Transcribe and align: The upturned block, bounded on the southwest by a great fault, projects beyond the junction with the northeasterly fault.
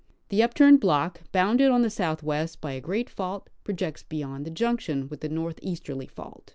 The 0.29 0.41
upturned 0.41 0.79
block, 0.79 1.21
bounded 1.31 1.69
on 1.69 1.83
the 1.83 1.89
southwest 1.91 2.59
by 2.59 2.71
a 2.71 2.81
great 2.81 3.07
fault, 3.07 3.51
projects 3.63 4.01
beyond 4.01 4.45
the 4.47 4.49
junction 4.49 5.07
with 5.09 5.19
the 5.21 5.29
northeasterly 5.29 6.07
fault. 6.07 6.49